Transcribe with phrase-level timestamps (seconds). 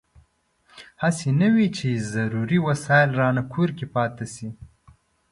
[1.01, 4.47] هسې نه وي چې ضروري وسایل رانه کور کې پاتې شي.